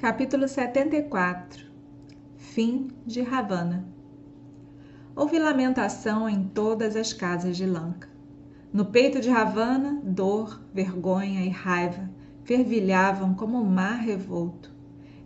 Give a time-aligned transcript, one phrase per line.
[0.00, 1.66] Capítulo 74
[2.38, 3.86] Fim de Ravana
[5.14, 8.08] Houve lamentação em todas as casas de Lanka.
[8.72, 12.08] No peito de Ravana, dor, vergonha e raiva
[12.44, 14.74] fervilhavam como um mar revolto.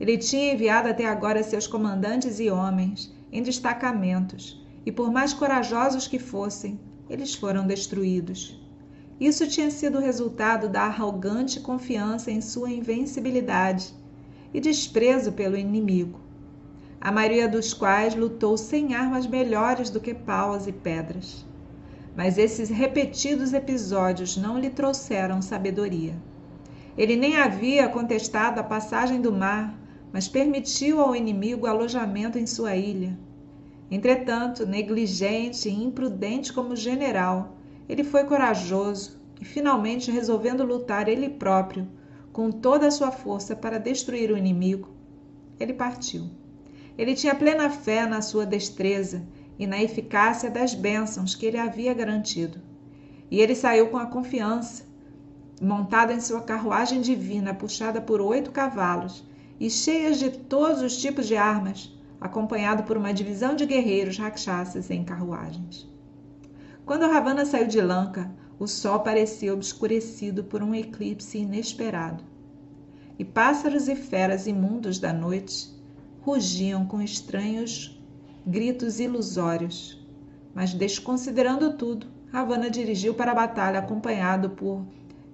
[0.00, 6.08] Ele tinha enviado até agora seus comandantes e homens em destacamentos, e por mais corajosos
[6.08, 6.80] que fossem,
[7.10, 8.58] eles foram destruídos.
[9.20, 14.00] Isso tinha sido resultado da arrogante confiança em sua invencibilidade
[14.52, 16.20] e desprezo pelo inimigo,
[17.00, 21.44] a maioria dos quais lutou sem armas melhores do que paus e pedras.
[22.16, 26.14] Mas esses repetidos episódios não lhe trouxeram sabedoria.
[26.96, 29.78] Ele nem havia contestado a passagem do mar,
[30.12, 33.18] mas permitiu ao inimigo alojamento em sua ilha.
[33.90, 37.56] Entretanto, negligente e imprudente como general,
[37.88, 41.88] ele foi corajoso e, finalmente, resolvendo lutar ele próprio,
[42.32, 44.88] com toda a sua força para destruir o inimigo,
[45.60, 46.30] ele partiu.
[46.96, 49.22] Ele tinha plena fé na sua destreza
[49.58, 52.60] e na eficácia das bênçãos que ele havia garantido.
[53.30, 54.84] E ele saiu com a confiança,
[55.60, 59.24] montado em sua carruagem divina, puxada por oito cavalos
[59.60, 64.90] e cheias de todos os tipos de armas, acompanhado por uma divisão de guerreiros rakshasas
[64.90, 65.88] em carruagens.
[66.84, 72.31] Quando Ravana saiu de Lanka, o sol parecia obscurecido por um eclipse inesperado.
[73.22, 75.72] E pássaros e feras imundos da noite
[76.22, 77.96] rugiam com estranhos
[78.44, 80.04] gritos ilusórios.
[80.52, 84.84] Mas, desconsiderando tudo, Ravana dirigiu para a batalha acompanhado por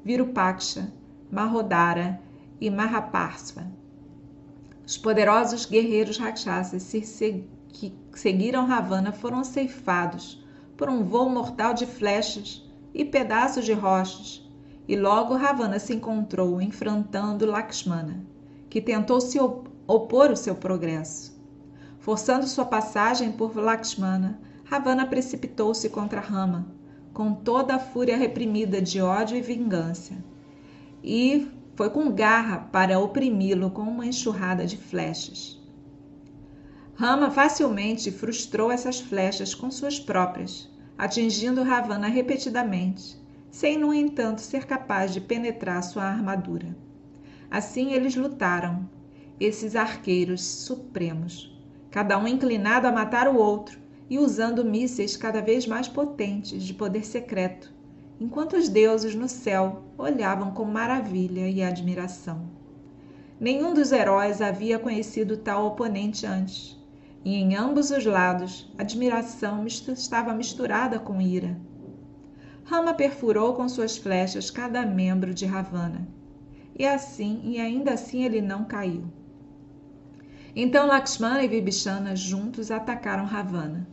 [0.04, 0.92] Virupaksha,
[1.32, 2.20] Mahodara
[2.60, 3.66] e Mahaparsva.
[4.86, 6.92] Os poderosos guerreiros rakshasas
[7.72, 10.44] que seguiram Ravana foram ceifados
[10.76, 14.46] por um voo mortal de flechas e pedaços de rochas,
[14.88, 18.24] e logo Ravana se encontrou enfrentando Lakshmana,
[18.70, 19.38] que tentou se
[19.86, 21.38] opor ao seu progresso.
[21.98, 26.66] Forçando sua passagem por Lakshmana, Ravana precipitou-se contra Rama,
[27.12, 30.14] com toda a fúria reprimida de ódio e vingança,
[31.04, 35.60] e foi com garra para oprimi-lo com uma enxurrada de flechas.
[36.94, 43.16] Rama facilmente frustrou essas flechas com suas próprias, atingindo Ravana repetidamente,
[43.50, 46.76] sem, no entanto, ser capaz de penetrar sua armadura.
[47.50, 48.88] Assim eles lutaram,
[49.40, 51.56] esses arqueiros supremos,
[51.90, 53.78] cada um inclinado a matar o outro
[54.10, 57.72] e usando mísseis cada vez mais potentes de poder secreto,
[58.20, 62.50] enquanto os deuses no céu olhavam com maravilha e admiração.
[63.40, 66.76] Nenhum dos heróis havia conhecido tal oponente antes
[67.24, 71.56] e em ambos os lados admiração estava misturada com ira.
[72.70, 76.06] Rama perfurou com suas flechas cada membro de Ravana,
[76.78, 79.04] e assim e ainda assim ele não caiu.
[80.54, 83.88] Então Lakshmana e Vibhishana juntos atacaram Ravana.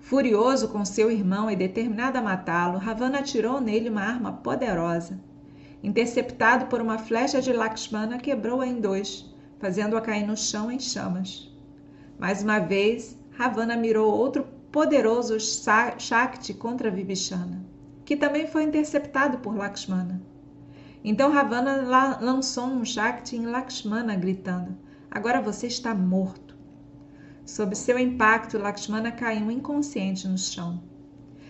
[0.00, 5.20] Furioso com seu irmão e determinado a matá-lo, Ravana atirou nele uma arma poderosa.
[5.82, 11.54] Interceptado por uma flecha de Lakshmana, quebrou-a em dois, fazendo-a cair no chão em chamas.
[12.18, 17.73] Mais uma vez, Ravana mirou outro poderoso Shakti contra Vibhishana,
[18.04, 20.20] que também foi interceptado por Lakshmana.
[21.02, 24.76] Então Ravana lançou um Shakti em Lakshmana, gritando:
[25.10, 26.56] Agora você está morto.
[27.44, 30.82] Sob seu impacto, Lakshmana caiu inconsciente no chão.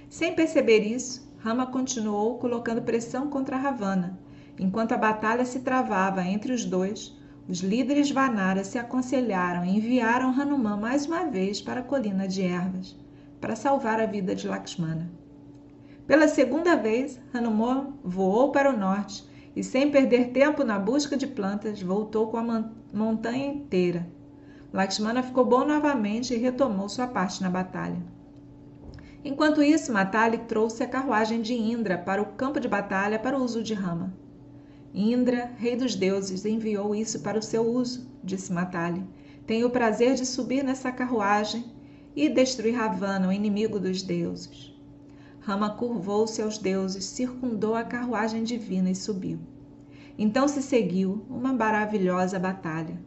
[0.09, 4.19] Sem perceber isso, Rama continuou colocando pressão contra Ravana,
[4.59, 7.16] enquanto a batalha se travava entre os dois
[7.47, 12.43] os líderes Vanara se aconselharam e enviaram Hanuman mais uma vez para a colina de
[12.43, 12.97] ervas,
[13.38, 15.10] para salvar a vida de Lakshmana.
[16.06, 19.26] Pela segunda vez, Hanuman voou para o norte
[19.56, 24.06] e, sem perder tempo na busca de plantas, voltou com a montanha inteira.
[24.72, 28.03] Lakshmana ficou bom novamente e retomou sua parte na batalha.
[29.25, 33.43] Enquanto isso, Matali trouxe a carruagem de Indra para o campo de batalha para o
[33.43, 34.12] uso de Rama.
[34.93, 39.02] Indra, rei dos deuses, enviou isso para o seu uso, disse Matali.
[39.46, 41.64] Tenho o prazer de subir nessa carruagem
[42.14, 44.74] e destruir Ravana, o inimigo dos deuses.
[45.44, 49.38] Rama curvou-se aos deuses, circundou a carruagem divina e subiu.
[50.19, 52.99] Então se seguiu uma maravilhosa batalha.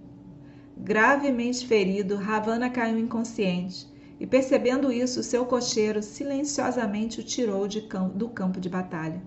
[0.78, 7.68] Gravemente ferido, Ravana caiu inconsciente e, percebendo isso, seu cocheiro silenciosamente o tirou
[8.14, 9.24] do campo de batalha.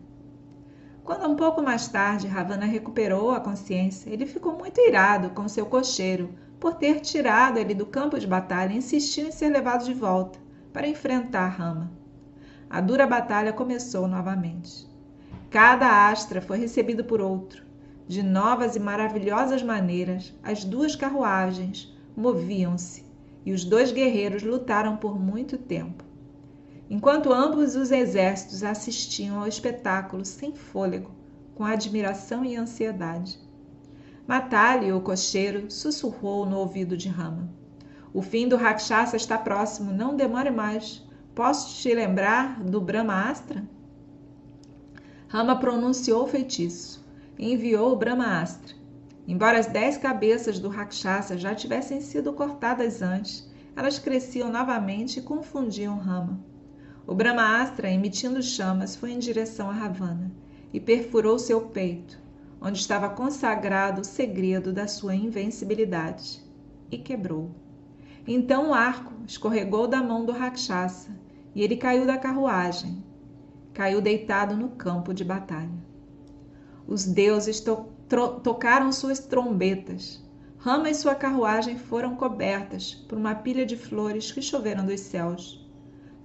[1.02, 5.66] Quando um pouco mais tarde Ravana recuperou a consciência, ele ficou muito irado com seu
[5.66, 9.94] cocheiro por ter tirado ele do campo de batalha e insistiu em ser levado de
[9.94, 10.38] volta
[10.72, 11.99] para enfrentar Rama.
[12.70, 14.88] A dura batalha começou novamente.
[15.50, 17.64] Cada astra foi recebido por outro.
[18.06, 23.04] De novas e maravilhosas maneiras, as duas carruagens moviam-se
[23.44, 26.04] e os dois guerreiros lutaram por muito tempo.
[26.88, 31.10] Enquanto ambos os exércitos assistiam ao espetáculo sem fôlego,
[31.56, 33.36] com admiração e ansiedade.
[34.28, 37.50] Matali, o cocheiro, sussurrou no ouvido de Rama.
[38.14, 41.04] O fim do Rakshasa está próximo, não demore mais.
[41.40, 43.64] Posso te lembrar do Brahma Astra?
[45.26, 47.02] Rama pronunciou o feitiço
[47.38, 48.76] e enviou o Brahma Astra.
[49.26, 55.22] Embora as dez cabeças do Rakshasa já tivessem sido cortadas antes, elas cresciam novamente e
[55.22, 56.38] confundiam Rama.
[57.06, 60.30] O Brahma Astra, emitindo chamas, foi em direção a Ravana
[60.74, 62.20] e perfurou seu peito,
[62.60, 66.44] onde estava consagrado o segredo da sua invencibilidade,
[66.90, 67.50] e quebrou.
[68.28, 71.18] Então o arco escorregou da mão do Rakshasa
[71.54, 73.04] e ele caiu da carruagem.
[73.72, 75.70] Caiu deitado no campo de batalha.
[76.86, 77.86] Os deuses to
[78.42, 80.22] tocaram suas trombetas.
[80.58, 85.64] Rama e sua carruagem foram cobertas por uma pilha de flores que choveram dos céus.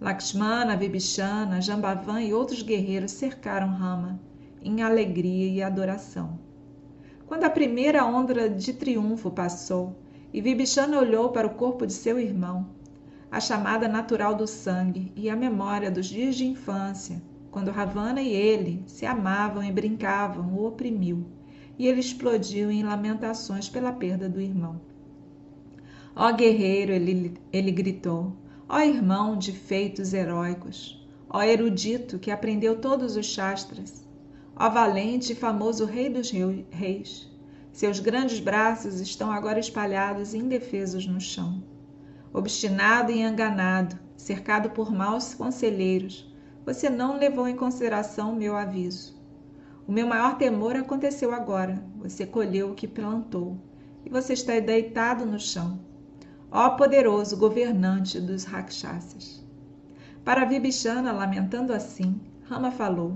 [0.01, 4.19] Lakshmana, Vibhishana, Jambavan e outros guerreiros cercaram Rama
[4.61, 6.39] em alegria e adoração.
[7.27, 9.95] Quando a primeira onda de triunfo passou
[10.33, 12.67] e Vibhishana olhou para o corpo de seu irmão,
[13.35, 17.21] a chamada natural do sangue e a memória dos dias de infância,
[17.51, 21.25] quando Ravana e ele se amavam e brincavam, o oprimiu,
[21.77, 24.79] e ele explodiu em lamentações pela perda do irmão.
[26.15, 28.37] Ó guerreiro, ele, ele gritou,
[28.69, 34.05] ó irmão de feitos heróicos, ó erudito que aprendeu todos os shastras,
[34.55, 37.29] Ó valente e famoso Rei dos Reis,
[37.73, 41.74] seus grandes braços estão agora espalhados e indefesos no chão.
[42.37, 46.29] Obstinado e enganado, cercado por maus conselheiros,
[46.65, 49.15] você não levou em consideração o meu aviso.
[49.87, 51.81] O meu maior temor aconteceu agora.
[51.95, 53.57] Você colheu o que plantou
[54.05, 55.79] e você está deitado no chão.
[56.51, 59.41] Ó poderoso governante dos Rakshasas.
[60.25, 63.13] Para Vibhishana, lamentando assim, Rama falou: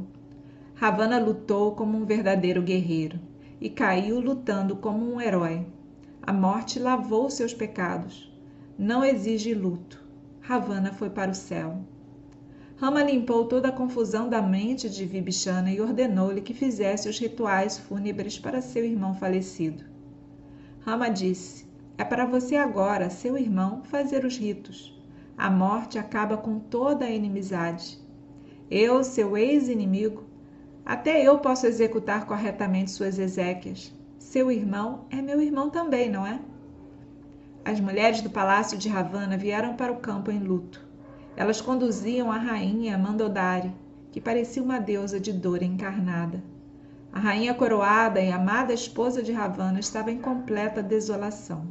[0.75, 3.19] Ravana lutou como um verdadeiro guerreiro
[3.60, 5.68] e caiu lutando como um herói.
[6.21, 8.29] A morte lavou seus pecados.
[8.81, 10.02] Não exige luto.
[10.40, 11.80] Ravana foi para o céu.
[12.78, 17.78] Rama limpou toda a confusão da mente de Vibhishana e ordenou-lhe que fizesse os rituais
[17.78, 19.84] fúnebres para seu irmão falecido.
[20.80, 21.66] Rama disse:
[21.98, 24.98] É para você agora, seu irmão, fazer os ritos.
[25.38, 28.00] A morte acaba com toda a inimizade.
[28.72, 30.24] Eu, seu ex-inimigo,
[30.86, 33.94] até eu posso executar corretamente suas exéquias.
[34.18, 36.40] Seu irmão é meu irmão também, não é?
[37.69, 40.83] As mulheres do palácio de Ravana vieram para o campo em luto.
[41.38, 43.71] Elas conduziam a rainha Mandodari,
[44.12, 46.44] que parecia uma deusa de dor encarnada.
[47.13, 51.68] A rainha coroada e amada esposa de Ravana estava em completa desolação.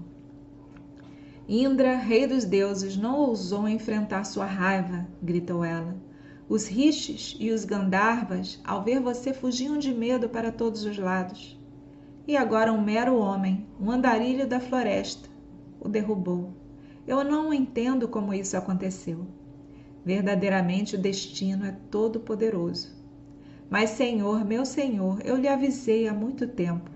[1.49, 5.97] Indra, rei dos deuses, não ousou enfrentar sua raiva, gritou ela.
[6.49, 11.61] Os rishis e os gandharvas, ao ver você, fugiam de medo para todos os lados.
[12.25, 15.29] E agora um mero homem, um andarilho da floresta,
[15.81, 16.53] o derrubou.
[17.07, 19.27] Eu não entendo como isso aconteceu.
[20.05, 22.97] Verdadeiramente o destino é todo poderoso.
[23.71, 26.91] Mas, Senhor, meu Senhor, eu lhe avisei há muito tempo.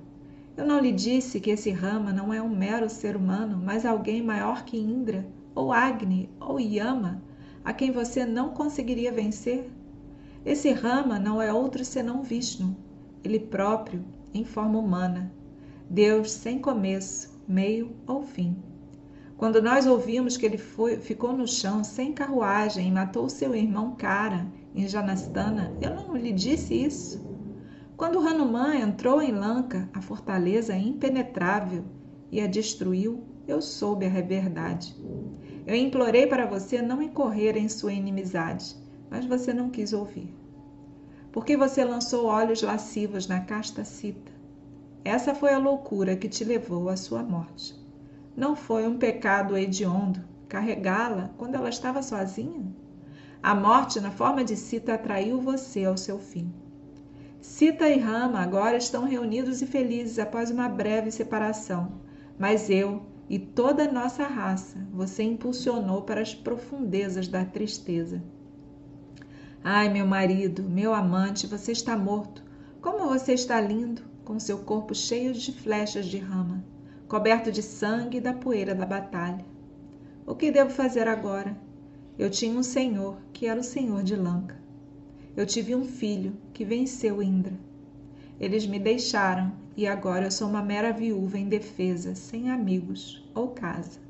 [0.56, 4.22] Eu não lhe disse que esse Rama não é um mero ser humano, mas alguém
[4.22, 7.22] maior que Indra, ou Agni, ou Yama,
[7.64, 9.70] a quem você não conseguiria vencer?
[10.44, 12.76] Esse Rama não é outro senão Vishnu,
[13.22, 14.04] ele próprio,
[14.34, 15.32] em forma humana,
[15.88, 18.56] Deus sem começo, meio ou fim.
[19.42, 23.96] Quando nós ouvimos que ele foi, ficou no chão sem carruagem e matou seu irmão
[23.96, 27.20] Kara em Janastana, eu não lhe disse isso.
[27.96, 31.82] Quando Hanuman entrou em Lanka, a fortaleza impenetrável,
[32.30, 34.94] e a destruiu, eu soube a verdade.
[35.66, 38.76] Eu implorei para você não incorrer em sua inimizade,
[39.10, 40.32] mas você não quis ouvir.
[41.32, 44.30] Porque você lançou olhos lascivos na casta cita.
[45.04, 47.81] Essa foi a loucura que te levou à sua morte.
[48.36, 52.64] Não foi um pecado hediondo carregá-la quando ela estava sozinha?
[53.42, 56.52] A morte na forma de Sita atraiu você ao seu fim.
[57.40, 62.00] Sita e Rama agora estão reunidos e felizes após uma breve separação,
[62.38, 68.22] mas eu, e toda a nossa raça você impulsionou para as profundezas da tristeza.
[69.64, 72.42] Ai, meu marido, meu amante, você está morto.
[72.80, 76.64] Como você está lindo, com seu corpo cheio de flechas de rama,
[77.12, 79.44] coberto de sangue e da poeira da batalha.
[80.26, 81.54] O que devo fazer agora?
[82.18, 84.56] Eu tinha um senhor, que era o senhor de Lanka.
[85.36, 87.52] Eu tive um filho, que venceu Indra.
[88.40, 94.00] Eles me deixaram e agora eu sou uma mera viúva indefesa, sem amigos ou casa.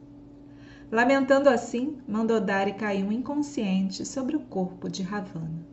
[0.88, 5.71] Lamentando assim, Mandodari caiu inconsciente sobre o corpo de Ravana.